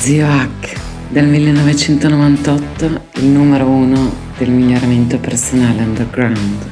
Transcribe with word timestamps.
Zio 0.00 0.26
Hack 0.26 0.80
del 1.10 1.26
1998, 1.26 2.84
il 3.16 3.26
numero 3.26 3.66
uno 3.66 4.10
del 4.38 4.48
miglioramento 4.48 5.18
personale 5.18 5.82
underground. 5.82 6.70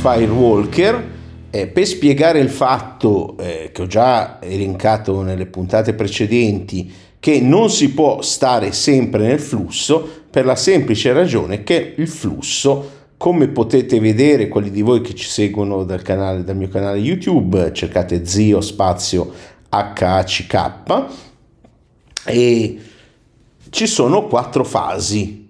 Firewalker 0.00 1.06
eh, 1.50 1.68
per 1.68 1.86
spiegare 1.86 2.40
il 2.40 2.50
fatto 2.50 3.36
eh, 3.38 3.70
che 3.72 3.82
ho 3.82 3.86
già 3.86 4.40
elencato 4.42 5.22
nelle 5.22 5.46
puntate 5.46 5.94
precedenti 5.94 6.92
che 7.20 7.40
non 7.40 7.70
si 7.70 7.92
può 7.92 8.22
stare 8.22 8.72
sempre 8.72 9.24
nel 9.24 9.38
flusso 9.38 10.24
per 10.28 10.44
la 10.44 10.56
semplice 10.56 11.12
ragione 11.12 11.62
che 11.62 11.94
il 11.96 12.08
flusso 12.08 12.97
come 13.18 13.48
potete 13.48 13.98
vedere, 13.98 14.48
quelli 14.48 14.70
di 14.70 14.80
voi 14.80 15.00
che 15.00 15.12
ci 15.14 15.28
seguono 15.28 15.84
dal, 15.84 16.02
canale, 16.02 16.44
dal 16.44 16.56
mio 16.56 16.68
canale 16.68 16.98
YouTube, 16.98 17.72
cercate 17.72 18.24
zio 18.24 18.60
spazio 18.60 19.30
HACK 19.68 21.06
e 22.24 22.78
ci 23.70 23.86
sono 23.86 24.26
quattro 24.26 24.64
fasi 24.64 25.47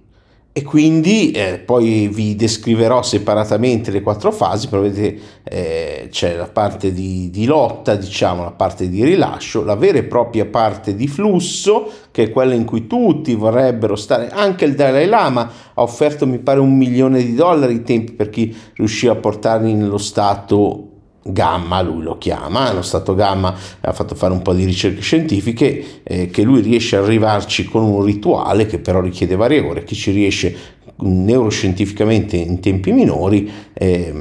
e 0.58 0.64
quindi 0.64 1.30
eh, 1.30 1.60
poi 1.64 2.08
vi 2.08 2.34
descriverò 2.34 3.04
separatamente 3.04 3.92
le 3.92 4.02
quattro 4.02 4.32
fasi, 4.32 4.66
però 4.66 4.82
vedete 4.82 5.20
eh, 5.44 6.08
c'è 6.10 6.34
la 6.34 6.48
parte 6.48 6.92
di, 6.92 7.30
di, 7.30 7.44
lotta, 7.44 7.94
diciamo, 7.94 8.42
la 8.42 8.50
parte 8.50 8.88
di 8.88 9.04
rilascio, 9.04 9.62
la 9.62 9.76
vera 9.76 9.98
e 9.98 10.02
propria 10.02 10.46
parte 10.46 10.96
di 10.96 11.06
flusso, 11.06 11.88
che 12.10 12.24
è 12.24 12.30
quella 12.30 12.54
in 12.54 12.64
cui 12.64 12.88
tutti 12.88 13.36
vorrebbero 13.36 13.94
stare, 13.94 14.30
anche 14.30 14.64
il 14.64 14.74
Dalai 14.74 15.06
Lama 15.06 15.48
ha 15.74 15.80
offerto 15.80 16.26
mi 16.26 16.38
pare 16.38 16.58
un 16.58 16.76
milione 16.76 17.22
di 17.22 17.36
dollari 17.36 17.74
i 17.74 17.82
tempi 17.84 18.10
per 18.14 18.28
chi 18.28 18.52
riuscì 18.74 19.06
a 19.06 19.14
portarli 19.14 19.72
nello 19.72 19.98
stato 19.98 20.87
gamma, 21.32 21.80
lui 21.80 22.02
lo 22.02 22.18
chiama, 22.18 22.72
lo 22.72 22.82
stato 22.82 23.14
gamma 23.14 23.54
ha 23.80 23.92
fatto 23.92 24.14
fare 24.14 24.32
un 24.32 24.42
po' 24.42 24.52
di 24.52 24.64
ricerche 24.64 25.00
scientifiche, 25.00 26.02
eh, 26.02 26.30
che 26.30 26.42
lui 26.42 26.60
riesce 26.60 26.96
ad 26.96 27.04
arrivarci 27.04 27.64
con 27.64 27.82
un 27.82 28.02
rituale 28.02 28.66
che 28.66 28.78
però 28.78 29.00
richiede 29.00 29.36
varie 29.36 29.60
ore, 29.60 29.84
chi 29.84 29.94
ci 29.94 30.10
riesce 30.10 30.76
neuroscientificamente 31.00 32.36
in 32.36 32.60
tempi 32.60 32.90
minori 32.90 33.48
eh, 33.72 34.12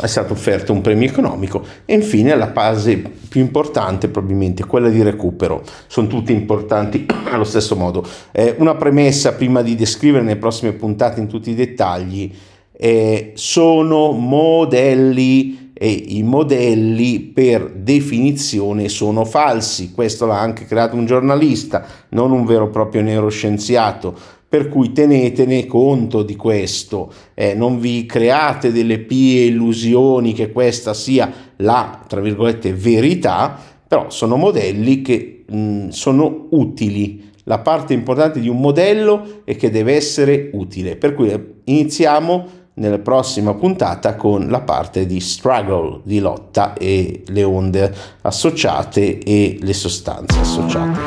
è 0.00 0.06
stato 0.06 0.34
offerto 0.34 0.72
un 0.72 0.82
premio 0.82 1.08
economico 1.08 1.64
e 1.86 1.94
infine 1.94 2.34
la 2.34 2.52
fase 2.52 2.98
più 2.98 3.40
importante 3.40 4.08
probabilmente 4.08 4.64
quella 4.64 4.88
di 4.88 5.02
recupero. 5.02 5.62
Sono 5.86 6.06
tutte 6.08 6.32
importanti 6.32 7.06
allo 7.30 7.44
stesso 7.44 7.74
modo. 7.76 8.06
Eh, 8.32 8.54
una 8.58 8.74
premessa 8.74 9.32
prima 9.32 9.62
di 9.62 9.74
descrivere 9.74 10.24
nelle 10.24 10.36
prossime 10.36 10.72
puntate 10.72 11.20
in 11.20 11.26
tutti 11.26 11.50
i 11.50 11.54
dettagli 11.54 12.32
eh, 12.78 13.32
sono 13.34 14.12
modelli 14.12 15.65
e 15.78 15.90
i 15.90 16.22
modelli 16.22 17.20
per 17.20 17.70
definizione 17.70 18.88
sono 18.88 19.26
falsi. 19.26 19.92
Questo 19.92 20.24
l'ha 20.24 20.40
anche 20.40 20.64
creato 20.64 20.96
un 20.96 21.04
giornalista, 21.04 21.84
non 22.10 22.32
un 22.32 22.46
vero 22.46 22.68
e 22.68 22.70
proprio 22.70 23.02
neuroscienziato. 23.02 24.16
Per 24.48 24.70
cui 24.70 24.92
tenetene 24.92 25.66
conto 25.66 26.22
di 26.22 26.34
questo, 26.34 27.12
eh, 27.34 27.52
non 27.52 27.78
vi 27.78 28.06
create 28.06 28.72
delle 28.72 29.00
pie 29.00 29.44
illusioni 29.44 30.32
che 30.32 30.50
questa 30.50 30.94
sia 30.94 31.30
la, 31.56 32.02
tra 32.06 32.22
virgolette, 32.22 32.72
verità, 32.72 33.58
però 33.86 34.08
sono 34.08 34.36
modelli 34.36 35.02
che 35.02 35.44
mh, 35.46 35.88
sono 35.88 36.46
utili. 36.52 37.32
La 37.44 37.58
parte 37.58 37.92
importante 37.92 38.40
di 38.40 38.48
un 38.48 38.60
modello 38.60 39.42
è 39.44 39.56
che 39.56 39.70
deve 39.70 39.94
essere 39.94 40.48
utile. 40.54 40.96
Per 40.96 41.14
cui 41.14 41.30
iniziamo 41.64 42.46
nella 42.76 42.98
prossima 42.98 43.54
puntata 43.54 44.16
con 44.16 44.48
la 44.48 44.60
parte 44.60 45.06
di 45.06 45.20
struggle, 45.20 46.00
di 46.02 46.18
lotta 46.18 46.74
e 46.74 47.22
le 47.26 47.42
onde 47.42 47.94
associate 48.22 49.18
e 49.18 49.58
le 49.60 49.72
sostanze 49.72 50.38
associate. 50.38 51.00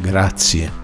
Grazie 0.00 0.83